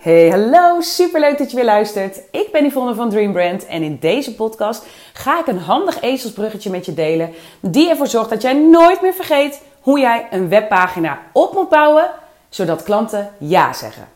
Hey, 0.00 0.30
hallo, 0.30 0.80
superleuk 0.80 1.38
dat 1.38 1.50
je 1.50 1.56
weer 1.56 1.64
luistert. 1.64 2.20
Ik 2.30 2.48
ben 2.52 2.64
Yvonne 2.64 2.94
van 2.94 3.10
Dream 3.10 3.32
Brand 3.32 3.66
en 3.66 3.82
in 3.82 3.98
deze 3.98 4.34
podcast 4.34 4.86
ga 5.12 5.40
ik 5.40 5.46
een 5.46 5.58
handig 5.58 6.00
ezelsbruggetje 6.00 6.70
met 6.70 6.86
je 6.86 6.94
delen 6.94 7.30
die 7.60 7.88
ervoor 7.88 8.06
zorgt 8.06 8.30
dat 8.30 8.42
jij 8.42 8.52
nooit 8.52 9.02
meer 9.02 9.12
vergeet 9.12 9.62
hoe 9.80 9.98
jij 9.98 10.26
een 10.30 10.48
webpagina 10.48 11.18
op 11.32 11.52
moet 11.52 11.68
bouwen 11.68 12.10
zodat 12.48 12.82
klanten 12.82 13.30
ja 13.38 13.72
zeggen. 13.72 14.08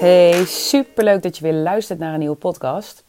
Hey, 0.00 0.44
superleuk 0.44 1.22
dat 1.22 1.36
je 1.36 1.42
weer 1.42 1.62
luistert 1.62 1.98
naar 1.98 2.12
een 2.12 2.18
nieuwe 2.18 2.36
podcast. 2.36 3.04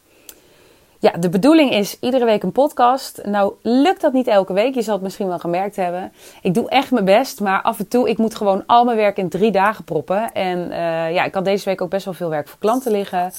Ja, 1.04 1.12
de 1.18 1.28
bedoeling 1.28 1.72
is 1.72 1.96
iedere 2.00 2.24
week 2.24 2.42
een 2.42 2.52
podcast. 2.52 3.20
Nou, 3.24 3.52
lukt 3.62 4.00
dat 4.00 4.12
niet 4.12 4.26
elke 4.26 4.52
week. 4.52 4.74
Je 4.74 4.82
zal 4.82 4.94
het 4.94 5.02
misschien 5.02 5.28
wel 5.28 5.38
gemerkt 5.38 5.76
hebben. 5.76 6.12
Ik 6.42 6.54
doe 6.54 6.68
echt 6.68 6.90
mijn 6.90 7.04
best, 7.04 7.40
maar 7.40 7.62
af 7.62 7.78
en 7.78 7.88
toe, 7.88 8.08
ik 8.08 8.18
moet 8.18 8.34
gewoon 8.34 8.62
al 8.66 8.84
mijn 8.84 8.96
werk 8.96 9.16
in 9.16 9.28
drie 9.28 9.50
dagen 9.50 9.84
proppen. 9.84 10.32
En 10.32 10.58
uh, 10.58 11.14
ja, 11.14 11.24
ik 11.24 11.34
had 11.34 11.44
deze 11.44 11.64
week 11.64 11.80
ook 11.80 11.90
best 11.90 12.04
wel 12.04 12.14
veel 12.14 12.28
werk 12.28 12.48
voor 12.48 12.58
klanten 12.58 12.92
liggen. 12.92 13.32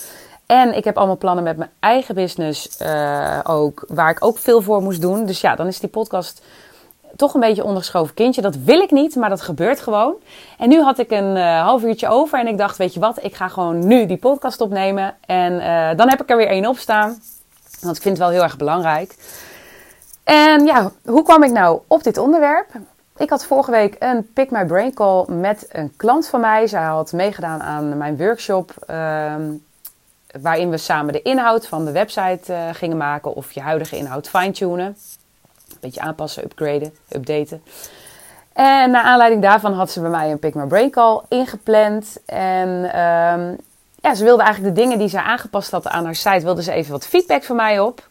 En 0.45 0.75
ik 0.77 0.83
heb 0.83 0.97
allemaal 0.97 1.17
plannen 1.17 1.43
met 1.43 1.57
mijn 1.57 1.69
eigen 1.79 2.15
business 2.15 2.81
uh, 2.81 3.39
ook, 3.43 3.85
waar 3.87 4.09
ik 4.09 4.25
ook 4.25 4.37
veel 4.37 4.61
voor 4.61 4.81
moest 4.81 5.01
doen. 5.01 5.25
Dus 5.25 5.41
ja, 5.41 5.55
dan 5.55 5.67
is 5.67 5.79
die 5.79 5.89
podcast 5.89 6.41
toch 7.15 7.33
een 7.33 7.39
beetje 7.39 7.63
ondergeschoven 7.63 8.13
kindje. 8.13 8.41
Dat 8.41 8.55
wil 8.55 8.79
ik 8.79 8.91
niet, 8.91 9.15
maar 9.15 9.29
dat 9.29 9.41
gebeurt 9.41 9.79
gewoon. 9.79 10.13
En 10.57 10.69
nu 10.69 10.81
had 10.81 10.99
ik 10.99 11.11
een 11.11 11.35
uh, 11.35 11.61
half 11.61 11.83
uurtje 11.83 12.07
over 12.07 12.39
en 12.39 12.47
ik 12.47 12.57
dacht, 12.57 12.77
weet 12.77 12.93
je 12.93 12.99
wat, 12.99 13.23
ik 13.23 13.35
ga 13.35 13.47
gewoon 13.47 13.87
nu 13.87 14.05
die 14.05 14.17
podcast 14.17 14.61
opnemen. 14.61 15.15
En 15.25 15.57
dan 15.97 16.09
heb 16.09 16.21
ik 16.21 16.29
er 16.29 16.37
weer 16.37 16.49
één 16.49 16.65
op 16.65 16.77
staan. 16.77 17.17
Want 17.81 17.95
ik 17.95 18.01
vind 18.01 18.17
het 18.17 18.25
wel 18.27 18.35
heel 18.35 18.43
erg 18.43 18.57
belangrijk. 18.57 19.15
En 20.23 20.65
ja, 20.65 20.91
hoe 21.05 21.23
kwam 21.23 21.43
ik 21.43 21.51
nou 21.51 21.79
op 21.87 22.03
dit 22.03 22.17
onderwerp? 22.17 22.69
Ik 23.17 23.29
had 23.29 23.45
vorige 23.45 23.71
week 23.71 23.95
een 23.99 24.33
Pick 24.33 24.51
My 24.51 24.65
Brain 24.65 24.93
Call 24.93 25.25
met 25.27 25.67
een 25.71 25.93
klant 25.97 26.27
van 26.27 26.39
mij. 26.39 26.67
Zij 26.67 26.83
had 26.83 27.11
meegedaan 27.11 27.61
aan 27.61 27.97
mijn 27.97 28.17
workshop. 28.17 28.71
Uh, 28.89 29.33
waarin 30.41 30.69
we 30.69 30.77
samen 30.77 31.13
de 31.13 31.21
inhoud 31.21 31.67
van 31.67 31.85
de 31.85 31.91
website 31.91 32.53
uh, 32.53 32.59
gingen 32.71 32.97
maken. 32.97 33.35
Of 33.35 33.51
je 33.51 33.61
huidige 33.61 33.97
inhoud 33.97 34.29
fine-tunen. 34.29 34.85
Een 34.85 35.77
beetje 35.79 36.01
aanpassen, 36.01 36.43
upgraden, 36.43 36.93
updaten. 37.09 37.63
En 38.53 38.91
naar 38.91 39.03
aanleiding 39.03 39.41
daarvan 39.41 39.73
had 39.73 39.91
ze 39.91 40.01
bij 40.01 40.09
mij 40.09 40.31
een 40.31 40.39
Pick 40.39 40.53
My 40.55 40.65
Brain 40.65 40.89
Call 40.89 41.21
ingepland. 41.29 42.17
En 42.25 42.99
um, 43.01 43.57
ja, 44.05 44.15
ze 44.15 44.23
wilde 44.23 44.43
eigenlijk 44.43 44.75
de 44.75 44.81
dingen 44.81 44.97
die 44.97 45.07
ze 45.07 45.21
aangepast 45.21 45.71
had 45.71 45.87
aan 45.87 46.05
haar 46.05 46.15
site, 46.15 46.43
wilde 46.43 46.63
ze 46.63 46.71
even 46.71 46.91
wat 46.91 47.07
feedback 47.07 47.43
van 47.43 47.55
mij 47.55 47.79
op. 47.79 48.07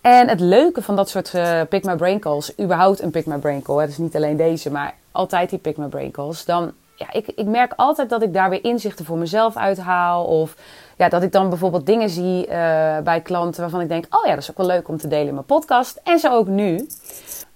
En 0.00 0.28
het 0.28 0.40
leuke 0.40 0.82
van 0.82 0.96
dat 0.96 1.08
soort 1.08 1.32
uh, 1.34 1.60
Pick 1.68 1.84
My 1.84 1.96
Brain 1.96 2.18
Calls, 2.18 2.58
überhaupt 2.60 3.02
een 3.02 3.10
Pick 3.10 3.26
My 3.26 3.36
Brain 3.36 3.62
Call, 3.62 3.80
het 3.80 3.90
is 3.90 3.98
niet 3.98 4.16
alleen 4.16 4.36
deze, 4.36 4.70
maar 4.70 4.94
altijd 5.12 5.50
die 5.50 5.58
Pick 5.58 5.76
My 5.76 5.86
Brain 5.86 6.10
Calls, 6.10 6.44
dan, 6.44 6.72
ja, 6.94 7.06
ik, 7.12 7.26
ik 7.26 7.46
merk 7.46 7.72
altijd 7.76 8.08
dat 8.10 8.22
ik 8.22 8.32
daar 8.34 8.50
weer 8.50 8.64
inzichten 8.64 9.04
voor 9.04 9.18
mezelf 9.18 9.56
uithaal. 9.56 10.24
Of 10.24 10.54
ja, 10.96 11.08
dat 11.08 11.22
ik 11.22 11.32
dan 11.32 11.48
bijvoorbeeld 11.48 11.86
dingen 11.86 12.10
zie 12.10 12.46
uh, 12.46 12.52
bij 12.98 13.20
klanten 13.22 13.60
waarvan 13.60 13.80
ik 13.80 13.88
denk, 13.88 14.06
oh 14.10 14.24
ja, 14.24 14.30
dat 14.30 14.42
is 14.42 14.50
ook 14.50 14.56
wel 14.56 14.66
leuk 14.66 14.88
om 14.88 14.96
te 14.96 15.08
delen 15.08 15.28
in 15.28 15.34
mijn 15.34 15.46
podcast. 15.46 16.00
En 16.04 16.18
zo 16.18 16.34
ook 16.34 16.46
nu. 16.46 16.86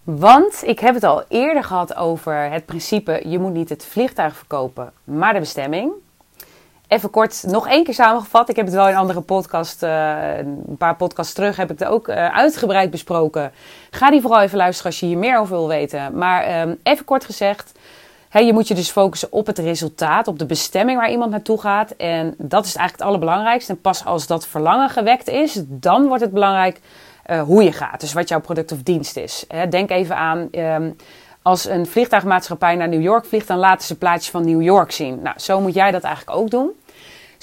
Want 0.03 0.63
ik 0.65 0.79
heb 0.79 0.95
het 0.95 1.05
al 1.05 1.23
eerder 1.29 1.65
gehad 1.65 1.97
over 1.97 2.51
het 2.51 2.67
principe: 2.67 3.23
je 3.25 3.39
moet 3.39 3.53
niet 3.53 3.69
het 3.69 3.85
vliegtuig 3.85 4.37
verkopen, 4.37 4.93
maar 5.05 5.33
de 5.33 5.39
bestemming. 5.39 5.93
Even 6.95 7.11
kort, 7.11 7.45
nog 7.47 7.69
één 7.69 7.85
keer 7.85 7.95
samengevat. 7.95 8.49
Ik 8.49 8.57
heb 8.57 8.67
het 8.67 8.75
wel 8.75 8.89
in 8.89 8.97
andere 8.97 9.21
podcast, 9.21 9.83
uh, 9.83 10.37
een 10.39 10.77
paar 10.79 10.97
podcasts 10.97 11.33
terug, 11.33 11.57
heb 11.57 11.71
ik 11.71 11.79
het 11.79 11.89
ook 11.89 12.09
uh, 12.09 12.27
uitgebreid 12.27 12.91
besproken. 12.91 13.53
Ga 13.91 14.11
die 14.11 14.21
vooral 14.21 14.41
even 14.41 14.59
luisteren 14.59 14.91
als 14.91 15.01
je 15.01 15.07
hier 15.07 15.19
meer 15.19 15.39
over 15.39 15.57
wil 15.57 15.69
weten. 15.69 16.19
Maar 16.19 16.61
um, 16.61 16.79
even 16.83 17.05
kort 17.05 17.25
gezegd, 17.25 17.73
hè, 18.29 18.41
je 18.41 18.53
moet 18.53 18.69
je 18.69 18.75
dus 18.75 18.91
focussen 18.91 19.33
op 19.33 19.47
het 19.47 19.59
resultaat, 19.59 20.29
op 20.29 20.39
de 20.39 20.47
bestemming 20.47 20.99
waar 20.99 21.11
iemand 21.11 21.31
naartoe 21.31 21.61
gaat. 21.61 21.91
En 21.91 22.35
dat 22.39 22.65
is 22.65 22.77
eigenlijk 22.77 22.99
het 22.99 23.03
allerbelangrijkste. 23.03 23.73
En 23.73 23.81
pas 23.81 24.05
als 24.05 24.27
dat 24.27 24.47
verlangen 24.47 24.91
gewekt 24.91 25.29
is, 25.29 25.63
dan 25.67 26.07
wordt 26.07 26.23
het 26.23 26.33
belangrijk 26.33 26.81
uh, 27.27 27.43
hoe 27.43 27.63
je 27.63 27.73
gaat. 27.73 28.01
Dus 28.01 28.13
wat 28.13 28.29
jouw 28.29 28.41
product 28.41 28.73
of 28.73 28.83
dienst 28.83 29.17
is. 29.17 29.45
Hè, 29.49 29.69
denk 29.69 29.91
even 29.91 30.17
aan... 30.17 30.49
Um, 30.53 30.97
als 31.43 31.69
een 31.69 31.87
vliegtuigmaatschappij 31.87 32.75
naar 32.75 32.89
New 32.89 33.03
York 33.03 33.25
vliegt, 33.25 33.49
dan 33.49 33.59
laten 33.59 33.87
ze 33.87 33.99
plaatjes 33.99 34.31
van 34.31 34.45
New 34.45 34.63
York 34.63 34.91
zien. 34.93 35.23
Nou, 35.23 35.39
zo 35.39 35.61
moet 35.61 35.75
jij 35.75 35.91
dat 35.91 36.03
eigenlijk 36.03 36.39
ook 36.39 36.51
doen. 36.51 36.71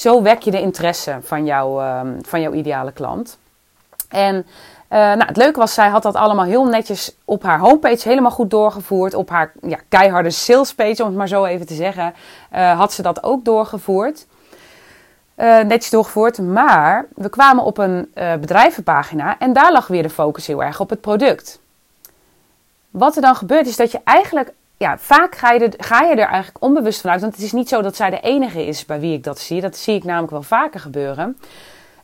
Zo 0.02 0.22
wek 0.22 0.42
je 0.42 0.52
de 0.52 0.62
interesse 0.62 1.18
van, 1.22 1.48
uh, 1.48 2.02
van 2.22 2.42
jouw 2.42 2.54
ideale 2.54 2.92
klant. 2.92 3.38
En 4.10 4.36
uh, 4.36 4.44
nou, 4.90 5.26
het 5.26 5.38
leuke 5.38 5.60
was, 5.60 5.74
zij 5.74 5.90
had 5.90 6.04
dat 6.04 6.16
allemaal 6.16 6.46
heel 6.46 6.66
netjes 6.66 7.16
op 7.26 7.44
haar 7.44 7.60
homepage 7.60 8.08
helemaal 8.10 8.32
goed 8.32 8.50
doorgevoerd. 8.50 9.14
Op 9.14 9.30
haar 9.30 9.52
ja, 9.62 9.78
keiharde 9.90 10.30
salespage, 10.30 11.02
om 11.02 11.08
het 11.08 11.18
maar 11.18 11.28
zo 11.28 11.46
even 11.46 11.66
te 11.66 11.74
zeggen, 11.74 12.14
uh, 12.54 12.78
had 12.78 12.94
ze 12.94 13.02
dat 13.02 13.24
ook 13.24 13.46
doorgevoerd. 13.46 14.26
Uh, 15.38 15.60
netjes 15.60 15.90
doorgevoerd, 15.90 16.38
maar 16.38 17.08
we 17.16 17.30
kwamen 17.30 17.64
op 17.64 17.78
een 17.78 18.12
bedrijvenpagina 18.14 19.36
en 19.40 19.54
daar 19.54 19.72
lag 19.72 19.88
weer 19.88 20.04
de 20.04 20.10
focus 20.10 20.48
heel 20.48 20.64
erg 20.64 20.80
op 20.80 20.90
het 20.90 21.02
product. 21.02 21.60
Wat 22.90 23.16
er 23.16 23.22
dan 23.22 23.36
gebeurt 23.36 23.68
is 23.68 23.76
dat 23.76 23.92
je 23.92 24.00
eigenlijk 24.04 24.54
ja, 24.82 24.98
vaak 24.98 25.36
ga 25.36 25.52
je, 25.52 25.60
er, 25.60 25.74
ga 25.78 26.02
je 26.02 26.12
er 26.12 26.28
eigenlijk 26.28 26.64
onbewust 26.64 27.02
vanuit. 27.02 27.22
Want 27.22 27.34
het 27.34 27.44
is 27.44 27.52
niet 27.52 27.70
zo 27.70 27.82
dat 27.82 27.96
zij 27.96 28.10
de 28.10 28.20
enige 28.20 28.66
is 28.66 28.86
bij 28.86 29.00
wie 29.00 29.14
ik 29.14 29.24
dat 29.24 29.40
zie. 29.40 29.62
Dat 29.62 29.78
zie 29.78 29.96
ik 29.96 30.04
namelijk 30.04 30.32
wel 30.32 30.44
vaker 30.44 30.80
gebeuren. 30.80 31.38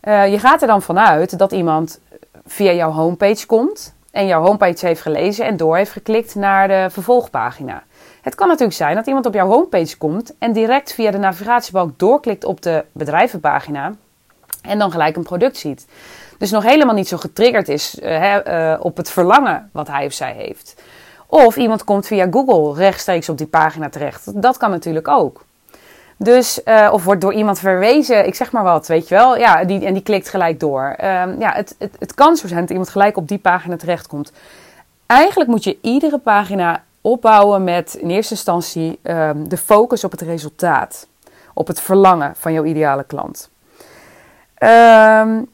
Uh, 0.03 0.31
je 0.31 0.39
gaat 0.39 0.61
er 0.61 0.67
dan 0.67 0.81
vanuit 0.81 1.37
dat 1.37 1.51
iemand 1.51 1.99
via 2.45 2.71
jouw 2.71 2.91
homepage 2.91 3.45
komt. 3.45 3.95
En 4.11 4.27
jouw 4.27 4.41
homepage 4.41 4.85
heeft 4.85 5.01
gelezen 5.01 5.45
en 5.45 5.57
door 5.57 5.77
heeft 5.77 5.91
geklikt 5.91 6.35
naar 6.35 6.67
de 6.67 6.87
vervolgpagina. 6.89 7.83
Het 8.21 8.35
kan 8.35 8.47
natuurlijk 8.47 8.77
zijn 8.77 8.95
dat 8.95 9.07
iemand 9.07 9.25
op 9.25 9.33
jouw 9.33 9.47
homepage 9.47 9.97
komt 9.97 10.35
en 10.39 10.53
direct 10.53 10.93
via 10.93 11.11
de 11.11 11.17
navigatiebalk 11.17 11.99
doorklikt 11.99 12.43
op 12.43 12.61
de 12.61 12.85
bedrijvenpagina. 12.91 13.93
En 14.61 14.79
dan 14.79 14.91
gelijk 14.91 15.15
een 15.15 15.23
product 15.23 15.57
ziet. 15.57 15.87
Dus 16.37 16.51
nog 16.51 16.63
helemaal 16.63 16.95
niet 16.95 17.07
zo 17.07 17.17
getriggerd 17.17 17.69
is 17.69 17.97
hè, 18.01 18.47
uh, 18.73 18.85
op 18.85 18.97
het 18.97 19.09
verlangen 19.09 19.69
wat 19.73 19.87
hij 19.87 20.05
of 20.05 20.13
zij 20.13 20.33
heeft. 20.33 20.75
Of 21.27 21.55
iemand 21.55 21.83
komt 21.83 22.07
via 22.07 22.27
Google 22.31 22.83
rechtstreeks 22.83 23.29
op 23.29 23.37
die 23.37 23.47
pagina 23.47 23.89
terecht. 23.89 24.41
Dat 24.41 24.57
kan 24.57 24.71
natuurlijk 24.71 25.07
ook. 25.07 25.45
Dus, 26.17 26.61
uh, 26.65 26.89
of 26.91 27.03
wordt 27.03 27.21
door 27.21 27.33
iemand 27.33 27.59
verwezen, 27.59 28.27
ik 28.27 28.35
zeg 28.35 28.51
maar 28.51 28.63
wat, 28.63 28.87
weet 28.87 29.07
je 29.07 29.15
wel. 29.15 29.37
Ja, 29.37 29.63
die, 29.63 29.85
en 29.85 29.93
die 29.93 30.03
klikt 30.03 30.29
gelijk 30.29 30.59
door. 30.59 30.83
Um, 30.83 31.39
ja, 31.39 31.51
het, 31.53 31.75
het, 31.79 31.95
het 31.99 32.13
kan 32.13 32.35
zo 32.35 32.47
zijn 32.47 32.61
dat 32.61 32.69
iemand 32.69 32.89
gelijk 32.89 33.17
op 33.17 33.27
die 33.27 33.37
pagina 33.37 33.77
terechtkomt. 33.77 34.31
Eigenlijk 35.05 35.49
moet 35.49 35.63
je 35.63 35.77
iedere 35.81 36.17
pagina 36.17 36.83
opbouwen 37.01 37.63
met 37.63 37.93
in 37.93 38.09
eerste 38.09 38.33
instantie 38.33 38.99
um, 39.03 39.49
de 39.49 39.57
focus 39.57 40.03
op 40.03 40.11
het 40.11 40.21
resultaat. 40.21 41.07
Op 41.53 41.67
het 41.67 41.81
verlangen 41.81 42.33
van 42.37 42.53
jouw 42.53 42.63
ideale 42.63 43.03
klant. 43.03 43.49
Um, 44.59 45.49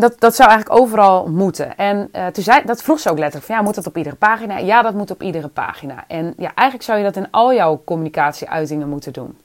dat, 0.00 0.20
dat 0.20 0.34
zou 0.34 0.48
eigenlijk 0.48 0.80
overal 0.80 1.28
moeten. 1.28 1.76
En 1.76 2.08
uh, 2.12 2.26
toen 2.26 2.44
zei, 2.44 2.62
dat 2.64 2.82
vroeg 2.82 3.00
ze 3.00 3.10
ook 3.10 3.18
letterlijk 3.18 3.46
van, 3.46 3.56
ja, 3.56 3.62
moet 3.62 3.74
dat 3.74 3.86
op 3.86 3.96
iedere 3.96 4.16
pagina? 4.16 4.58
Ja, 4.58 4.82
dat 4.82 4.94
moet 4.94 5.10
op 5.10 5.22
iedere 5.22 5.48
pagina. 5.48 6.04
En 6.06 6.34
ja, 6.36 6.50
eigenlijk 6.54 6.82
zou 6.82 6.98
je 6.98 7.04
dat 7.04 7.16
in 7.16 7.30
al 7.30 7.54
jouw 7.54 7.82
communicatieuitingen 7.84 8.88
moeten 8.88 9.12
doen. 9.12 9.38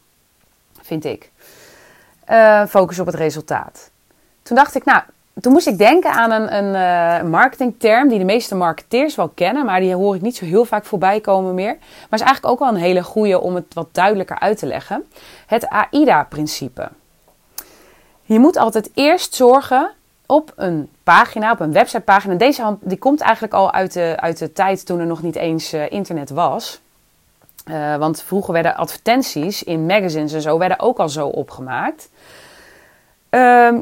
Vind 0.82 1.06
ik. 1.06 1.32
Uh, 2.30 2.66
focus 2.66 3.00
op 3.00 3.06
het 3.06 3.16
resultaat. 3.16 3.90
Toen 4.44 4.56
dacht 4.56 4.76
ik, 4.76 4.86
nou, 4.86 5.02
toen 5.42 5.52
moest 5.52 5.68
ik 5.68 5.78
denken 5.78 6.12
aan 6.12 6.32
een, 6.32 6.56
een 6.56 6.76
uh, 7.24 7.30
marketingterm 7.30 8.08
die 8.08 8.20
de 8.20 8.26
meeste 8.26 8.56
marketeers 8.56 9.16
wel 9.16 9.28
kennen, 9.30 9.66
maar 9.66 9.80
die 9.80 9.94
hoor 9.94 10.16
ik 10.16 10.22
niet 10.22 10.36
zo 10.36 10.46
heel 10.46 10.66
vaak 10.66 10.86
voorbij 10.86 11.20
komen 11.20 11.54
meer. 11.54 11.78
Maar 11.80 12.20
is 12.20 12.26
eigenlijk 12.26 12.46
ook 12.46 12.60
wel 12.60 12.68
een 12.68 12.76
hele 12.76 13.04
goede 13.04 13.40
om 13.40 13.56
het 13.56 13.74
wat 13.74 13.88
duidelijker 13.92 14.40
uit 14.40 14.58
te 14.58 14.66
leggen. 14.66 15.06
Het 15.46 15.68
AIDA-principe. 15.70 16.90
Je 18.22 18.40
moet 18.40 18.58
altijd 18.58 18.90
eerst 18.94 19.36
zorgen 19.36 19.92
op 20.26 20.54
een 20.56 20.90
pagina, 21.04 21.52
op 21.52 21.60
een 21.60 21.72
websitepagina. 21.72 22.36
Deze 22.36 22.78
die 22.82 22.98
komt 22.98 23.22
eigenlijk 23.22 23.54
al 23.54 23.72
uit 23.72 23.94
de, 23.94 24.14
uit 24.20 24.38
de 24.38 24.54
tijd 24.54 24.86
toen 24.86 25.00
er 25.00 25.06
nog 25.06 25.22
niet 25.22 25.36
eens 25.36 25.74
uh, 25.74 25.92
internet 25.92 26.30
was. 26.30 26.80
Uh, 27.72 27.96
want 27.96 28.22
vroeger 28.22 28.54
werden 28.54 28.76
advertenties 28.76 29.64
in 29.64 29.86
magazines 29.86 30.34
en 30.34 30.42
zo 30.42 30.58
werden 30.58 30.80
ook 30.80 30.98
al 30.98 31.10
zo 31.10 31.28
opgemaakt. 31.28 32.10
Uh, 33.30 33.80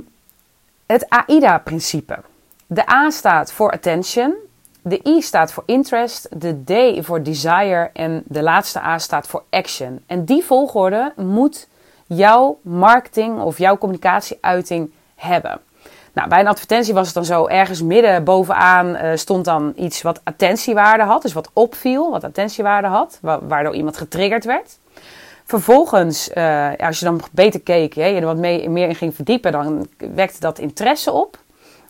het 0.85 1.09
AIDA-principe. 1.09 2.19
De 2.67 2.89
A 2.89 3.09
staat 3.09 3.51
voor 3.51 3.71
attention, 3.71 4.33
de 4.81 4.99
I 5.07 5.21
staat 5.21 5.51
voor 5.51 5.63
interest, 5.65 6.27
de 6.41 6.63
D 6.63 7.05
voor 7.05 7.23
desire 7.23 7.89
en 7.93 8.23
de 8.25 8.43
laatste 8.43 8.79
A 8.79 8.97
staat 8.97 9.27
voor 9.27 9.43
action. 9.49 10.03
En 10.07 10.25
die 10.25 10.43
volgorde 10.43 11.13
moet 11.15 11.67
jouw 12.07 12.59
marketing 12.61 13.41
of 13.41 13.57
jouw 13.57 13.77
communicatieuiting 13.77 14.91
hebben. 15.15 15.61
Nou, 16.13 16.29
bij 16.29 16.39
een 16.39 16.47
advertentie 16.47 16.93
was 16.93 17.05
het 17.05 17.15
dan 17.15 17.25
zo, 17.25 17.47
ergens 17.47 17.81
midden 17.81 18.23
bovenaan 18.23 18.87
uh, 18.95 19.11
stond 19.15 19.45
dan 19.45 19.73
iets 19.75 20.01
wat 20.01 20.21
attentiewaarde 20.23 21.03
had. 21.03 21.21
Dus 21.21 21.33
wat 21.33 21.49
opviel, 21.53 22.11
wat 22.11 22.23
attentiewaarde 22.23 22.87
had, 22.87 23.17
wa 23.21 23.39
waardoor 23.41 23.75
iemand 23.75 23.97
getriggerd 23.97 24.45
werd. 24.45 24.77
Vervolgens, 25.45 26.29
uh, 26.33 26.69
als 26.77 26.99
je 26.99 27.05
dan 27.05 27.21
beter 27.31 27.61
keek, 27.61 27.93
hè, 27.93 28.05
je 28.05 28.19
er 28.19 28.25
wat 28.25 28.37
mee, 28.37 28.69
meer 28.69 28.87
in 28.87 28.95
ging 28.95 29.15
verdiepen, 29.15 29.51
dan 29.51 29.87
wekte 29.97 30.39
dat 30.39 30.59
interesse 30.59 31.11
op. 31.11 31.37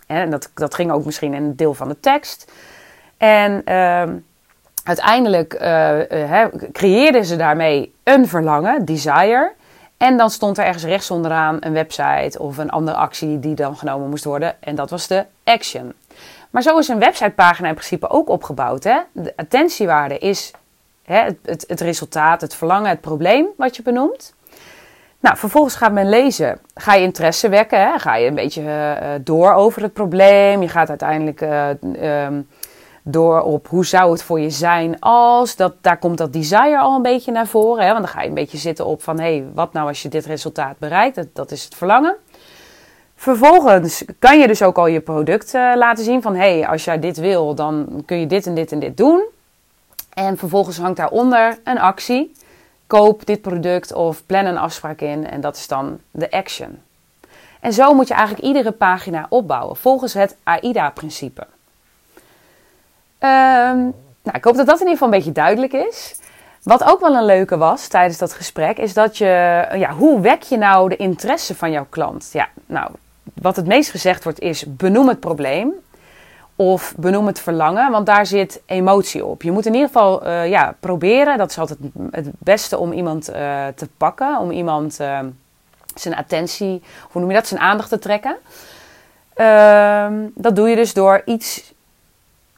En 0.08 0.30
dat, 0.30 0.52
dat 0.54 0.74
ging 0.74 0.92
ook 0.92 1.06
misschien 1.06 1.34
in 1.34 1.44
een 1.44 1.56
deel 1.56 1.74
van 1.74 1.88
de 1.88 2.00
tekst. 2.00 2.52
En 3.18 3.62
ehm, 3.66 4.18
uiteindelijk 4.84 5.54
uh, 5.54 6.46
creëerden 6.72 7.26
ze 7.26 7.36
daarmee 7.36 7.94
een 8.04 8.28
verlangen, 8.28 8.86
desire. 8.86 9.54
En 10.04 10.18
dan 10.18 10.30
stond 10.30 10.58
er 10.58 10.66
ergens 10.66 10.84
rechts 10.84 11.12
onderaan 11.12 11.58
een 11.60 11.74
website 11.74 12.40
of 12.40 12.58
een 12.58 12.70
andere 12.70 12.98
actie 12.98 13.40
die 13.40 13.56
dan 13.56 13.78
genomen 13.78 14.10
moest 14.10 14.24
worden. 14.24 14.56
En 14.60 14.76
dat 14.76 14.90
was 14.90 15.08
de 15.08 15.26
action. 15.44 15.94
Maar 16.50 16.62
zo 16.62 16.78
is 16.78 16.88
een 16.88 17.00
websitepagina 17.00 17.68
in 17.68 17.74
principe 17.74 18.10
ook 18.10 18.30
opgebouwd. 18.30 18.84
Hè? 18.84 19.00
De 19.12 19.34
attentiewaarde 19.36 20.18
is 20.18 20.52
hè, 21.04 21.22
het, 21.44 21.66
het, 21.68 21.82
resultaat, 21.82 22.42
het 22.42 22.56
verlangen, 22.56 22.90
het 22.90 23.02
probleem 23.02 23.48
wat 23.58 23.76
je 23.76 23.82
benoemt. 23.82 24.34
Nou, 25.20 25.38
vervolgens 25.38 25.76
gaat 25.76 25.92
men 25.92 26.10
lezen. 26.10 26.60
Ga 26.76 26.94
je 26.94 27.04
interesse 27.04 27.50
wekken? 27.50 27.80
Hè? 27.80 28.00
Ga 28.00 28.16
je 28.16 28.28
een 28.28 28.36
beetje 28.36 28.62
uh, 28.62 29.08
door 29.22 29.54
over 29.54 29.82
het 29.82 29.94
probleem? 29.94 30.62
Je 30.62 30.70
gaat 30.70 30.90
uiteindelijk 30.90 31.42
uh, 31.42 31.70
um, 32.26 32.48
door 33.04 33.42
op 33.42 33.68
hoe 33.68 33.86
zou 33.86 34.12
het 34.12 34.24
voor 34.24 34.40
je 34.40 34.50
zijn 34.50 35.00
als. 35.00 35.56
Dat, 35.56 35.74
daar 35.82 35.98
komt 35.98 36.18
dat 36.18 36.34
desire 36.34 36.80
al 36.80 36.96
een 36.96 37.02
beetje 37.02 37.32
naar 37.32 37.48
voren. 37.48 37.86
Hè? 37.86 37.92
Want 37.92 38.04
dan 38.04 38.14
ga 38.14 38.22
je 38.22 38.28
een 38.28 38.34
beetje 38.34 38.58
zitten 38.58 38.86
op 38.86 39.04
van 39.04 39.20
hé, 39.20 39.38
hey, 39.38 39.46
wat 39.54 39.74
nou 39.74 39.88
als 39.88 40.02
je 40.02 40.10
dit 40.10 40.26
resultaat 40.26 40.78
bereikt? 40.78 41.16
Dat, 41.16 41.28
dat 41.34 41.52
is 41.52 41.64
het 41.64 41.76
verlangen. 41.76 42.16
Vervolgens 43.16 44.04
kan 44.20 44.40
je 44.40 44.48
dus 44.48 44.62
ook 44.62 44.78
al 44.78 44.88
je 44.88 45.00
product 45.00 45.54
uh, 45.54 45.72
laten 45.76 46.04
zien 46.04 46.22
van 46.22 46.36
hé, 46.36 46.60
hey, 46.60 46.68
als 46.68 46.84
jij 46.84 47.00
dit 47.00 47.18
wil, 47.18 47.56
dan 47.56 48.04
kun 48.06 48.20
je 48.20 48.28
dit 48.28 48.46
en 48.48 48.56
dit 48.56 48.72
en 48.72 48.80
dit 48.80 48.98
doen. 48.98 49.24
En 50.14 50.38
vervolgens 50.38 50.78
hangt 50.78 50.98
daaronder 50.98 51.60
een 51.64 51.80
actie. 51.80 52.36
Koop 52.88 53.26
dit 53.26 53.42
product 53.42 53.94
of 53.94 54.26
plan 54.26 54.46
een 54.46 54.58
afspraak 54.58 55.02
in 55.02 55.28
en 55.28 55.42
dat 55.42 55.56
is 55.56 55.68
dan 55.68 56.00
de 56.12 56.32
action. 56.32 56.82
En 57.60 57.74
zo 57.74 57.94
moet 57.94 58.08
je 58.08 58.14
eigenlijk 58.14 58.46
iedere 58.46 58.72
pagina 58.72 59.26
opbouwen 59.30 59.76
volgens 59.76 60.14
het 60.14 60.36
AIDA-principe. 60.44 61.48
Um, 63.24 63.94
nou, 64.24 64.38
ik 64.38 64.44
hoop 64.44 64.56
dat 64.56 64.66
dat 64.66 64.80
in 64.80 64.88
ieder 64.88 64.92
geval 64.92 65.08
een 65.08 65.18
beetje 65.18 65.32
duidelijk 65.32 65.74
is. 65.74 66.16
Wat 66.64 66.84
ook 66.84 67.00
wel 67.00 67.16
een 67.16 67.26
leuke 67.26 67.58
was 67.58 67.88
tijdens 67.88 68.18
dat 68.18 68.34
gesprek, 68.34 68.78
is 68.78 68.94
dat 68.94 69.18
je, 69.18 69.26
ja, 69.76 69.92
hoe 69.92 70.20
wek 70.20 70.42
je 70.42 70.58
nou 70.58 70.90
de 70.90 70.96
interesse 70.96 71.56
van 71.56 71.72
jouw 71.72 71.86
klant? 71.90 72.30
Ja, 72.34 72.48
nou, 72.66 72.92
wat 73.34 73.56
het 73.56 73.66
meest 73.66 73.92
gezegd 73.92 74.24
wordt 74.24 74.40
is 74.40 74.66
benoem 74.68 75.08
het 75.08 75.20
probleem 75.20 75.72
of 76.56 76.94
benoem 76.98 77.28
het 77.28 77.40
verlangen, 77.40 77.92
want 77.92 78.06
daar 78.06 78.26
zit 78.26 78.62
emotie 78.66 79.26
op. 79.26 79.42
Je 79.42 79.52
moet 79.52 79.66
in 79.66 79.74
ieder 79.74 79.88
geval 79.88 80.28
uh, 80.28 80.50
ja, 80.50 80.76
proberen, 80.80 81.38
dat 81.38 81.50
is 81.50 81.58
altijd 81.58 81.80
het 82.12 82.28
beste 82.38 82.78
om 82.78 82.92
iemand 82.92 83.30
uh, 83.30 83.36
te 83.76 83.88
pakken, 83.98 84.38
om 84.40 84.52
iemand 84.52 84.94
zijn 85.96 86.16
attentie, 86.16 86.82
hoe 87.12 87.22
noem 87.22 87.30
je 87.30 87.36
dat, 87.36 87.48
zijn 87.48 87.62
aandacht 87.62 87.90
te 87.90 88.00
trekken. 88.00 88.36
Ehm, 89.34 90.14
dat 90.36 90.56
doe 90.56 90.70
je 90.70 90.76
dus 90.76 90.94
door 90.94 91.22
iets 91.26 91.73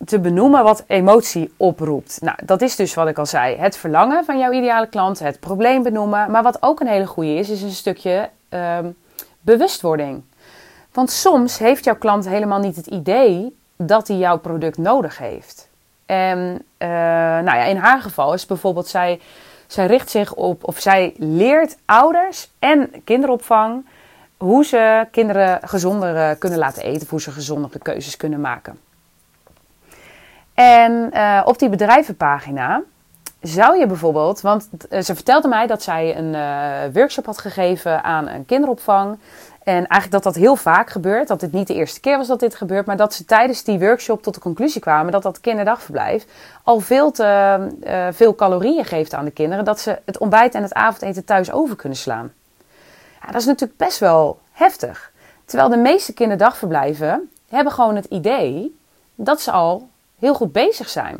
te 0.05 0.19
benoemen 0.19 0.63
wat 0.63 0.83
emotie 0.87 1.53
oproept. 1.57 2.17
Nou, 2.21 2.37
dat 2.45 2.61
is 2.61 2.75
dus 2.75 2.93
wat 2.93 3.07
ik 3.07 3.17
al 3.17 3.25
zei: 3.25 3.55
het 3.57 3.77
verlangen 3.77 4.25
van 4.25 4.39
jouw 4.39 4.51
ideale 4.51 4.87
klant, 4.87 5.19
het 5.19 5.39
probleem 5.39 5.83
benoemen. 5.83 6.31
Maar 6.31 6.43
wat 6.43 6.57
ook 6.59 6.79
een 6.79 6.87
hele 6.87 7.07
goede 7.07 7.33
is, 7.33 7.49
is 7.49 7.61
een 7.61 7.71
stukje 7.71 8.29
um, 8.49 8.95
bewustwording. 9.41 10.23
Want 10.91 11.11
soms 11.11 11.57
heeft 11.57 11.83
jouw 11.83 11.95
klant 11.95 12.27
helemaal 12.27 12.59
niet 12.59 12.75
het 12.75 12.87
idee 12.87 13.55
dat 13.75 14.07
hij 14.07 14.17
jouw 14.17 14.37
product 14.37 14.77
nodig 14.77 15.17
heeft. 15.17 15.67
En 16.05 16.37
uh, 16.77 16.87
nou 16.87 17.45
ja, 17.45 17.63
in 17.63 17.77
haar 17.77 18.01
geval 18.01 18.33
is 18.33 18.45
bijvoorbeeld 18.45 18.87
zij, 18.87 19.21
zij 19.67 19.85
richt 19.85 20.09
zich 20.09 20.33
op, 20.33 20.63
of 20.63 20.79
zij 20.79 21.13
leert 21.17 21.77
ouders 21.85 22.51
en 22.59 22.91
kinderopvang 23.03 23.85
hoe 24.37 24.65
ze 24.65 25.07
kinderen 25.11 25.59
gezonder 25.63 26.35
kunnen 26.35 26.59
laten 26.59 26.83
eten, 26.83 27.01
of 27.01 27.09
hoe 27.09 27.21
ze 27.21 27.31
gezondere 27.31 27.79
keuzes 27.79 28.17
kunnen 28.17 28.41
maken. 28.41 28.79
En 30.55 31.09
uh, 31.13 31.41
op 31.45 31.59
die 31.59 31.69
bedrijvenpagina 31.69 32.81
zou 33.41 33.79
je 33.79 33.87
bijvoorbeeld, 33.87 34.41
want 34.41 34.69
eh, 34.89 35.01
ze 35.01 35.15
vertelde 35.15 35.47
mij 35.47 35.67
dat 35.67 35.83
zij 35.83 36.17
een 36.17 36.33
uh, 36.33 36.93
workshop 36.93 37.25
had 37.25 37.37
gegeven 37.37 38.03
aan 38.03 38.27
een 38.27 38.45
kinderopvang. 38.45 39.17
En 39.63 39.73
eigenlijk 39.73 40.11
dat 40.11 40.23
dat 40.23 40.35
heel 40.35 40.55
vaak 40.55 40.89
gebeurt. 40.89 41.27
Dat 41.27 41.39
dit 41.39 41.51
niet 41.51 41.67
de 41.67 41.73
eerste 41.73 41.99
keer 41.99 42.17
was 42.17 42.27
dat 42.27 42.39
dit 42.39 42.55
gebeurt. 42.55 42.85
Maar 42.85 42.97
dat 42.97 43.13
ze 43.13 43.25
tijdens 43.25 43.63
die 43.63 43.79
workshop 43.79 44.23
tot 44.23 44.33
de 44.33 44.39
conclusie 44.39 44.81
kwamen 44.81 45.11
dat 45.11 45.23
dat 45.23 45.41
kinderdagverblijf 45.41 46.25
al 46.63 46.79
veel 46.79 47.11
te 47.11 47.67
veel 48.11 48.35
calorieën 48.35 48.85
geeft 48.85 49.13
aan 49.13 49.25
de 49.25 49.31
kinderen. 49.31 49.65
Dat 49.65 49.79
ze 49.79 49.99
het 50.05 50.17
ontbijt 50.17 50.55
en 50.55 50.61
het 50.61 50.73
avondeten 50.73 51.25
thuis 51.25 51.51
over 51.51 51.75
kunnen 51.75 51.97
slaan. 51.97 52.31
Ja, 53.21 53.31
dat 53.31 53.41
is 53.41 53.45
natuurlijk 53.45 53.79
best 53.79 53.99
wel 53.99 54.39
heftig. 54.51 55.11
Terwijl 55.45 55.69
de 55.69 55.77
meeste 55.77 56.13
kinderdagverblijven 56.13 57.29
hebben 57.49 57.73
gewoon 57.73 57.95
het 57.95 58.05
idee 58.05 58.79
dat 59.15 59.41
ze 59.41 59.51
al 59.51 59.87
heel 60.19 60.33
goed 60.33 60.51
bezig 60.51 60.89
zijn. 60.89 61.17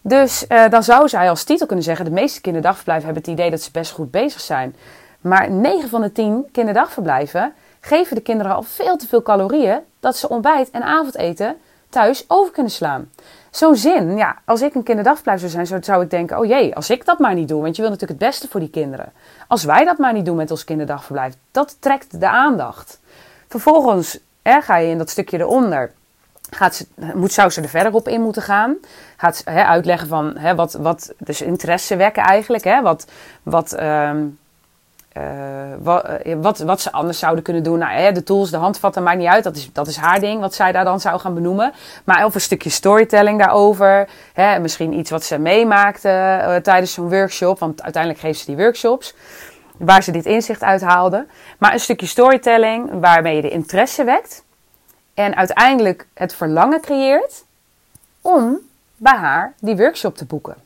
Dus 0.00 0.44
uh, 0.48 0.68
dan 0.68 0.82
zou 0.82 1.08
zij 1.08 1.30
als 1.30 1.44
titel 1.44 1.66
kunnen 1.66 1.84
zeggen: 1.84 2.04
de 2.04 2.10
meeste 2.10 2.40
kinderdagverblijven 2.40 3.04
hebben 3.04 3.22
het 3.22 3.32
idee 3.32 3.50
dat 3.50 3.60
ze 3.60 3.70
best 3.70 3.92
goed 3.92 4.10
bezig 4.10 4.40
zijn. 4.40 4.76
Maar 5.20 5.50
9 5.50 5.88
van 5.88 6.00
de 6.00 6.12
10 6.12 6.48
kinderdagverblijven 6.52 7.52
geven 7.80 8.16
de 8.16 8.22
kinderen 8.22 8.54
al 8.54 8.62
veel 8.62 8.96
te 8.96 9.06
veel 9.06 9.22
calorieën 9.22 9.80
dat 10.00 10.16
ze 10.16 10.28
ontbijt 10.28 10.70
en 10.70 10.82
avondeten 10.82 11.56
thuis 11.88 12.24
over 12.28 12.52
kunnen 12.52 12.72
slaan. 12.72 13.10
Zo'n 13.50 13.76
zin, 13.76 14.16
ja, 14.16 14.36
als 14.44 14.62
ik 14.62 14.74
een 14.74 14.82
kinderdagverblijf 14.82 15.40
zou 15.40 15.66
zijn, 15.66 15.84
zou 15.84 16.02
ik 16.02 16.10
denken: 16.10 16.38
oh 16.38 16.46
jee, 16.46 16.74
als 16.74 16.90
ik 16.90 17.04
dat 17.04 17.18
maar 17.18 17.34
niet 17.34 17.48
doe, 17.48 17.62
want 17.62 17.76
je 17.76 17.82
wil 17.82 17.90
natuurlijk 17.90 18.20
het 18.20 18.28
beste 18.28 18.48
voor 18.48 18.60
die 18.60 18.70
kinderen. 18.70 19.12
Als 19.48 19.64
wij 19.64 19.84
dat 19.84 19.98
maar 19.98 20.12
niet 20.12 20.24
doen 20.24 20.36
met 20.36 20.50
ons 20.50 20.64
kinderdagverblijf, 20.64 21.34
dat 21.50 21.76
trekt 21.80 22.20
de 22.20 22.28
aandacht. 22.28 23.00
Vervolgens 23.48 24.18
hè, 24.42 24.60
ga 24.60 24.76
je 24.76 24.90
in 24.90 24.98
dat 24.98 25.10
stukje 25.10 25.38
eronder 25.38 25.92
gaat 26.50 26.74
ze, 26.74 26.86
moet, 27.14 27.32
zou 27.32 27.50
ze 27.50 27.62
er 27.62 27.68
verder 27.68 27.94
op 27.94 28.08
in 28.08 28.20
moeten 28.20 28.42
gaan. 28.42 28.76
Gaat 29.16 29.36
ze 29.36 29.50
hè, 29.50 29.64
uitleggen 29.64 30.08
van 30.08 30.36
hè, 30.36 30.54
wat, 30.54 30.72
wat, 30.72 31.12
dus 31.18 31.42
interesse 31.42 31.96
wekken 31.96 32.22
eigenlijk. 32.22 32.64
Hè, 32.64 32.82
wat, 32.82 33.06
wat, 33.42 33.80
um, 33.82 34.38
uh, 35.16 35.22
wat, 35.78 36.04
wat, 36.40 36.58
wat, 36.58 36.80
ze 36.80 36.92
anders 36.92 37.18
zouden 37.18 37.44
kunnen 37.44 37.62
doen. 37.62 37.78
Nou, 37.78 37.92
hè, 37.92 38.12
de 38.12 38.22
tools, 38.22 38.50
de 38.50 38.56
handvatten, 38.56 39.02
maakt 39.02 39.18
niet 39.18 39.28
uit. 39.28 39.44
Dat 39.44 39.56
is, 39.56 39.72
dat 39.72 39.86
is 39.86 39.96
haar 39.96 40.20
ding, 40.20 40.40
wat 40.40 40.54
zij 40.54 40.72
daar 40.72 40.84
dan 40.84 41.00
zou 41.00 41.20
gaan 41.20 41.34
benoemen. 41.34 41.72
Maar 42.04 42.24
of 42.24 42.34
een 42.34 42.40
stukje 42.40 42.70
storytelling 42.70 43.38
daarover. 43.38 44.08
Hè, 44.32 44.58
misschien 44.58 44.98
iets 44.98 45.10
wat 45.10 45.24
ze 45.24 45.38
meemaakte 45.38 46.08
uh, 46.08 46.56
tijdens 46.56 46.92
zo'n 46.92 47.08
workshop. 47.08 47.58
Want 47.58 47.82
uiteindelijk 47.82 48.22
geeft 48.22 48.38
ze 48.38 48.46
die 48.46 48.56
workshops. 48.56 49.14
Waar 49.76 50.02
ze 50.02 50.10
dit 50.10 50.26
inzicht 50.26 50.62
uit 50.62 50.80
haalde. 50.80 51.26
Maar 51.58 51.72
een 51.72 51.80
stukje 51.80 52.06
storytelling 52.06 52.90
waarmee 53.00 53.36
je 53.36 53.42
de 53.42 53.50
interesse 53.50 54.04
wekt. 54.04 54.44
En 55.20 55.36
uiteindelijk 55.36 56.06
het 56.14 56.34
verlangen 56.34 56.80
creëert 56.80 57.44
om 58.20 58.58
bij 58.96 59.16
haar 59.16 59.52
die 59.58 59.76
workshop 59.76 60.16
te 60.16 60.24
boeken. 60.24 60.56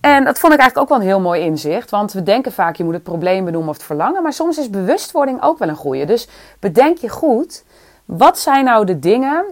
En 0.00 0.24
dat 0.24 0.38
vond 0.38 0.52
ik 0.52 0.58
eigenlijk 0.58 0.78
ook 0.78 0.88
wel 0.88 0.98
een 0.98 1.12
heel 1.12 1.20
mooi 1.20 1.42
inzicht. 1.42 1.90
Want 1.90 2.12
we 2.12 2.22
denken 2.22 2.52
vaak, 2.52 2.76
je 2.76 2.84
moet 2.84 2.94
het 2.94 3.02
probleem 3.02 3.44
benoemen 3.44 3.70
of 3.70 3.76
het 3.76 3.84
verlangen. 3.84 4.22
Maar 4.22 4.32
soms 4.32 4.58
is 4.58 4.70
bewustwording 4.70 5.42
ook 5.42 5.58
wel 5.58 5.68
een 5.68 5.76
goede. 5.76 6.04
Dus 6.04 6.28
bedenk 6.60 6.98
je 6.98 7.08
goed, 7.08 7.64
wat 8.04 8.38
zijn 8.38 8.64
nou 8.64 8.86
de 8.86 8.98
dingen 8.98 9.44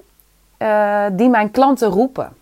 uh, 0.59 1.05
die 1.13 1.29
mijn 1.29 1.51
klanten 1.51 1.89
roepen? 1.89 2.33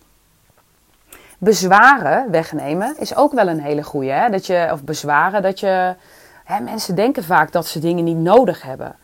Bezwaren 1.37 2.31
wegnemen 2.31 2.95
is 2.97 3.15
ook 3.15 3.31
wel 3.33 3.47
een 3.47 3.61
hele 3.61 3.83
goede. 3.83 4.11
Hè? 4.11 4.29
Dat 4.29 4.45
je, 4.45 4.69
of 4.71 4.83
bezwaren, 4.83 5.41
dat 5.41 5.59
je... 5.59 5.95
Hè, 6.43 6.59
mensen 6.59 6.95
denken 6.95 7.23
vaak 7.23 7.51
dat 7.51 7.67
ze 7.67 7.79
dingen 7.79 8.03
niet 8.03 8.17
nodig 8.17 8.61
hebben. 8.61 8.95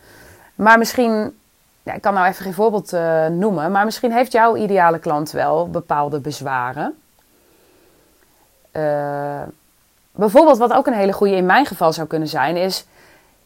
Maar 0.58 0.78
misschien, 0.78 1.38
ja, 1.84 1.94
ik 1.94 2.02
kan 2.02 2.14
nou 2.14 2.28
even 2.28 2.44
geen 2.44 2.54
voorbeeld 2.54 2.94
uh, 2.94 3.28
noemen, 3.28 3.72
maar 3.72 3.86
misschien 3.86 4.12
heeft 4.12 4.32
jouw 4.32 4.56
ideale 4.56 5.00
klant 5.00 5.32
wel 5.32 5.70
bepaalde 5.70 6.20
bezwaren. 6.20 6.98
Uh, 8.72 9.42
bijvoorbeeld, 10.12 10.58
wat 10.58 10.74
ook 10.74 10.88
een 10.88 10.94
hele 10.94 11.14
goede 11.14 11.36
in 11.36 11.46
mijn 11.46 11.66
geval 11.66 11.94
zou 11.94 12.08
kunnen 12.08 12.28
zijn, 12.28 12.56
is: 12.56 12.86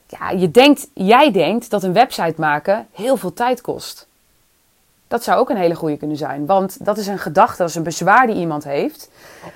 ja, 0.07 0.29
je 0.29 0.51
denkt, 0.51 0.87
jij 0.93 1.31
denkt 1.31 1.69
dat 1.69 1.83
een 1.83 1.93
website 1.93 2.35
maken 2.37 2.87
heel 2.91 3.17
veel 3.17 3.33
tijd 3.33 3.61
kost. 3.61 4.07
Dat 5.07 5.23
zou 5.23 5.39
ook 5.39 5.49
een 5.49 5.57
hele 5.57 5.75
goede 5.75 5.97
kunnen 5.97 6.17
zijn, 6.17 6.45
want 6.45 6.85
dat 6.85 6.97
is 6.97 7.07
een 7.07 7.19
gedachte, 7.19 7.57
dat 7.57 7.69
is 7.69 7.75
een 7.75 7.83
bezwaar 7.83 8.27
die 8.27 8.35
iemand 8.35 8.63
heeft 8.63 9.09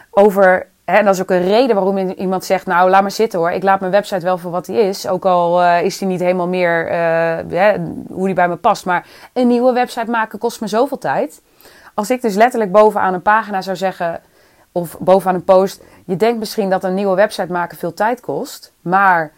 over 0.09 0.67
en 0.85 1.05
dat 1.05 1.13
is 1.13 1.21
ook 1.21 1.29
een 1.29 1.47
reden 1.47 1.75
waarom 1.75 1.97
iemand 1.97 2.45
zegt: 2.45 2.65
Nou, 2.65 2.89
laat 2.89 3.01
maar 3.01 3.11
zitten 3.11 3.39
hoor. 3.39 3.51
Ik 3.51 3.63
laat 3.63 3.79
mijn 3.79 3.91
website 3.91 4.25
wel 4.25 4.37
voor 4.37 4.51
wat 4.51 4.65
die 4.65 4.79
is. 4.79 5.07
Ook 5.07 5.25
al 5.25 5.61
uh, 5.61 5.81
is 5.81 5.97
die 5.97 6.07
niet 6.07 6.19
helemaal 6.19 6.47
meer 6.47 6.91
uh, 6.91 7.73
hoe 8.07 8.25
die 8.25 8.35
bij 8.35 8.47
me 8.47 8.55
past. 8.55 8.85
Maar 8.85 9.07
een 9.33 9.47
nieuwe 9.47 9.73
website 9.73 10.11
maken 10.11 10.39
kost 10.39 10.61
me 10.61 10.67
zoveel 10.67 10.97
tijd. 10.97 11.41
Als 11.93 12.09
ik 12.09 12.21
dus 12.21 12.35
letterlijk 12.35 12.71
bovenaan 12.71 13.13
een 13.13 13.21
pagina 13.21 13.61
zou 13.61 13.75
zeggen, 13.75 14.21
of 14.71 14.97
bovenaan 14.99 15.35
een 15.35 15.43
post: 15.43 15.81
Je 16.05 16.15
denkt 16.15 16.39
misschien 16.39 16.69
dat 16.69 16.83
een 16.83 16.93
nieuwe 16.93 17.15
website 17.15 17.51
maken 17.51 17.77
veel 17.77 17.93
tijd 17.93 18.19
kost. 18.19 18.71
Maar, 18.81 19.31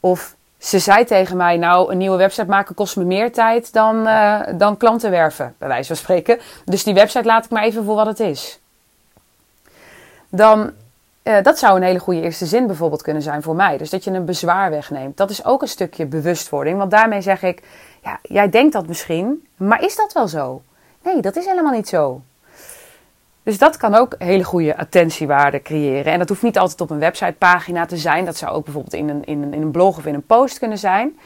of 0.00 0.34
ze 0.58 0.78
zei 0.78 1.04
tegen 1.04 1.36
mij: 1.36 1.56
Nou, 1.56 1.92
een 1.92 1.98
nieuwe 1.98 2.16
website 2.16 2.48
maken 2.48 2.74
kost 2.74 2.96
me 2.96 3.04
meer 3.04 3.32
tijd 3.32 3.72
dan, 3.72 4.06
uh, 4.06 4.40
dan 4.54 4.76
klanten 4.76 5.10
werven, 5.10 5.54
bij 5.58 5.68
wijze 5.68 5.86
van 5.86 5.96
spreken. 5.96 6.38
Dus 6.64 6.84
die 6.84 6.94
website 6.94 7.24
laat 7.24 7.44
ik 7.44 7.50
maar 7.50 7.62
even 7.62 7.84
voor 7.84 7.94
wat 7.94 8.06
het 8.06 8.20
is. 8.20 8.60
Dan 10.28 10.72
uh, 11.22 11.42
dat 11.42 11.58
zou 11.58 11.76
een 11.76 11.82
hele 11.82 11.98
goede 11.98 12.20
eerste 12.20 12.46
zin 12.46 12.66
bijvoorbeeld 12.66 13.02
kunnen 13.02 13.22
zijn 13.22 13.42
voor 13.42 13.54
mij. 13.54 13.78
Dus 13.78 13.90
dat 13.90 14.04
je 14.04 14.10
een 14.10 14.24
bezwaar 14.24 14.70
wegneemt. 14.70 15.16
Dat 15.16 15.30
is 15.30 15.44
ook 15.44 15.62
een 15.62 15.68
stukje 15.68 16.06
bewustwording. 16.06 16.78
Want 16.78 16.90
daarmee 16.90 17.20
zeg 17.20 17.42
ik, 17.42 17.62
Ja, 18.02 18.18
jij 18.22 18.48
denkt 18.48 18.72
dat 18.72 18.86
misschien, 18.86 19.46
maar 19.56 19.82
is 19.82 19.96
dat 19.96 20.12
wel 20.12 20.28
zo? 20.28 20.62
Nee, 21.02 21.20
dat 21.20 21.36
is 21.36 21.46
helemaal 21.46 21.72
niet 21.72 21.88
zo. 21.88 22.20
Dus 23.42 23.58
dat 23.58 23.76
kan 23.76 23.94
ook 23.94 24.14
hele 24.18 24.44
goede 24.44 24.76
attentiewaarde 24.76 25.62
creëren. 25.62 26.12
En 26.12 26.18
dat 26.18 26.28
hoeft 26.28 26.42
niet 26.42 26.58
altijd 26.58 26.80
op 26.80 26.90
een 26.90 26.98
websitepagina 26.98 27.86
te 27.86 27.96
zijn. 27.96 28.24
Dat 28.24 28.36
zou 28.36 28.52
ook 28.52 28.64
bijvoorbeeld 28.64 28.94
in 28.94 29.08
een, 29.08 29.24
in 29.24 29.42
een, 29.42 29.54
in 29.54 29.62
een 29.62 29.70
blog 29.70 29.96
of 29.96 30.06
in 30.06 30.14
een 30.14 30.26
post 30.26 30.58
kunnen 30.58 30.78
zijn. 30.78 31.18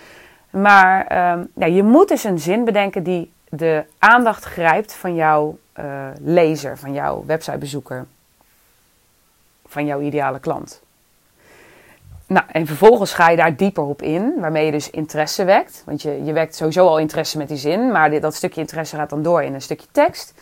Maar 0.50 1.06
ehm, 1.06 1.44
ja, 1.54 1.66
je 1.66 1.82
moet 1.82 2.08
dus 2.08 2.24
een 2.24 2.38
zin 2.38 2.64
bedenken 2.64 3.02
die 3.02 3.32
de 3.48 3.84
aandacht 3.98 4.44
grijpt 4.44 4.92
van 4.92 5.14
jouw 5.14 5.58
uh, 5.78 5.84
lezer, 6.20 6.78
van 6.78 6.92
jouw 6.92 7.24
websitebezoeker, 7.26 8.06
van 9.76 9.86
jouw 9.86 10.00
ideale 10.00 10.38
klant. 10.38 10.82
Nou, 12.26 12.46
en 12.52 12.66
vervolgens 12.66 13.12
ga 13.12 13.28
je 13.28 13.36
daar 13.36 13.56
dieper 13.56 13.82
op 13.82 14.02
in, 14.02 14.34
waarmee 14.36 14.64
je 14.64 14.70
dus 14.70 14.90
interesse 14.90 15.44
wekt. 15.44 15.82
Want 15.86 16.02
je, 16.02 16.24
je 16.24 16.32
wekt 16.32 16.56
sowieso 16.56 16.86
al 16.86 16.98
interesse 16.98 17.38
met 17.38 17.48
die 17.48 17.56
zin, 17.56 17.92
maar 17.92 18.10
dit, 18.10 18.22
dat 18.22 18.34
stukje 18.34 18.60
interesse 18.60 18.96
gaat 18.96 19.10
dan 19.10 19.22
door 19.22 19.42
in 19.42 19.54
een 19.54 19.62
stukje 19.62 19.86
tekst. 19.92 20.34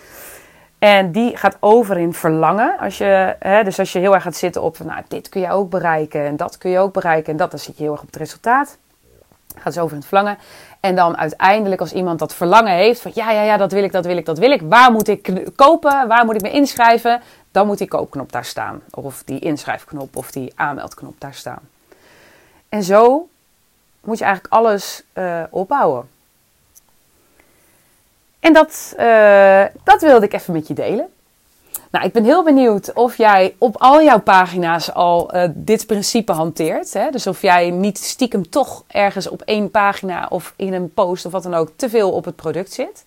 En 0.78 1.12
die 1.12 1.36
gaat 1.36 1.56
over 1.60 1.98
in 1.98 2.12
verlangen. 2.12 2.78
Als 2.78 2.98
je, 2.98 3.36
hè, 3.38 3.64
dus 3.64 3.78
als 3.78 3.92
je 3.92 3.98
heel 3.98 4.14
erg 4.14 4.22
gaat 4.22 4.36
zitten 4.36 4.62
op, 4.62 4.78
nou, 4.78 5.02
dit 5.08 5.28
kun 5.28 5.40
je 5.40 5.50
ook 5.50 5.70
bereiken 5.70 6.26
en 6.26 6.36
dat 6.36 6.58
kun 6.58 6.70
je 6.70 6.78
ook 6.78 6.92
bereiken 6.92 7.32
en 7.32 7.38
dat, 7.38 7.50
dan 7.50 7.60
zit 7.60 7.76
je 7.76 7.82
heel 7.82 7.92
erg 7.92 8.00
op 8.00 8.06
het 8.06 8.16
resultaat. 8.16 8.78
Gaat 9.54 9.74
dus 9.74 9.82
over 9.82 9.96
in 9.96 10.02
verlangen. 10.02 10.38
En 10.80 10.94
dan 10.94 11.16
uiteindelijk 11.16 11.80
als 11.80 11.92
iemand 11.92 12.18
dat 12.18 12.34
verlangen 12.34 12.72
heeft 12.72 13.00
van 13.00 13.10
ja, 13.14 13.30
ja, 13.30 13.42
ja, 13.42 13.56
dat 13.56 13.72
wil 13.72 13.82
ik, 13.82 13.92
dat 13.92 14.06
wil 14.06 14.16
ik, 14.16 14.26
dat 14.26 14.38
wil 14.38 14.50
ik. 14.50 14.60
Waar 14.68 14.92
moet 14.92 15.08
ik 15.08 15.50
kopen? 15.56 16.08
Waar 16.08 16.24
moet 16.24 16.34
ik 16.34 16.42
me 16.42 16.50
inschrijven? 16.50 17.20
Dan 17.54 17.66
moet 17.66 17.78
die 17.78 17.88
koopknop 17.88 18.32
daar 18.32 18.44
staan. 18.44 18.82
Of 18.90 19.22
die 19.24 19.38
inschrijfknop 19.38 20.16
of 20.16 20.30
die 20.30 20.52
aanmeldknop 20.54 21.14
daar 21.18 21.34
staan. 21.34 21.68
En 22.68 22.82
zo 22.82 23.28
moet 24.00 24.18
je 24.18 24.24
eigenlijk 24.24 24.54
alles 24.54 25.02
uh, 25.14 25.42
opbouwen. 25.50 26.08
En 28.40 28.52
dat, 28.52 28.94
uh, 28.98 29.64
dat 29.84 30.00
wilde 30.00 30.26
ik 30.26 30.32
even 30.32 30.52
met 30.52 30.66
je 30.66 30.74
delen. 30.74 31.08
Nou, 31.90 32.04
ik 32.04 32.12
ben 32.12 32.24
heel 32.24 32.44
benieuwd 32.44 32.92
of 32.92 33.16
jij 33.16 33.54
op 33.58 33.76
al 33.76 34.02
jouw 34.02 34.20
pagina's 34.20 34.92
al 34.92 35.36
uh, 35.36 35.44
dit 35.54 35.86
principe 35.86 36.32
hanteert. 36.32 36.92
Hè? 36.92 37.10
Dus 37.10 37.26
of 37.26 37.42
jij 37.42 37.70
niet 37.70 37.98
stiekem 37.98 38.50
toch 38.50 38.84
ergens 38.86 39.28
op 39.28 39.42
één 39.42 39.70
pagina 39.70 40.26
of 40.30 40.52
in 40.56 40.72
een 40.72 40.94
post 40.94 41.26
of 41.26 41.32
wat 41.32 41.42
dan 41.42 41.54
ook 41.54 41.70
te 41.76 41.88
veel 41.88 42.12
op 42.12 42.24
het 42.24 42.36
product 42.36 42.72
zit. 42.72 43.04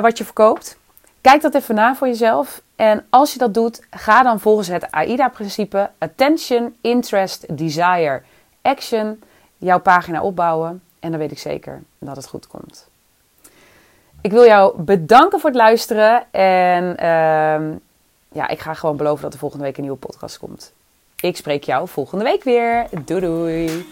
Wat 0.00 0.18
je 0.18 0.24
verkoopt. 0.24 0.80
Kijk 1.22 1.42
dat 1.42 1.54
even 1.54 1.74
na 1.74 1.94
voor 1.94 2.06
jezelf. 2.06 2.62
En 2.76 3.06
als 3.10 3.32
je 3.32 3.38
dat 3.38 3.54
doet, 3.54 3.80
ga 3.90 4.22
dan 4.22 4.40
volgens 4.40 4.68
het 4.68 4.90
AIDA-principe 4.90 5.90
Attention, 5.98 6.76
Interest, 6.80 7.58
Desire, 7.58 8.22
Action 8.62 9.22
jouw 9.58 9.80
pagina 9.80 10.22
opbouwen. 10.22 10.82
En 11.00 11.10
dan 11.10 11.20
weet 11.20 11.30
ik 11.30 11.38
zeker 11.38 11.82
dat 11.98 12.16
het 12.16 12.26
goed 12.26 12.46
komt. 12.46 12.88
Ik 14.20 14.30
wil 14.30 14.44
jou 14.44 14.82
bedanken 14.82 15.40
voor 15.40 15.50
het 15.50 15.58
luisteren. 15.58 16.24
En 16.30 16.84
uh, 16.84 17.76
ja, 18.32 18.48
ik 18.48 18.60
ga 18.60 18.74
gewoon 18.74 18.96
beloven 18.96 19.22
dat 19.22 19.32
er 19.32 19.38
volgende 19.38 19.64
week 19.64 19.76
een 19.76 19.82
nieuwe 19.82 19.98
podcast 19.98 20.38
komt. 20.38 20.72
Ik 21.20 21.36
spreek 21.36 21.64
jou 21.64 21.88
volgende 21.88 22.24
week 22.24 22.44
weer. 22.44 22.86
Doei 23.04 23.20
doei. 23.20 23.86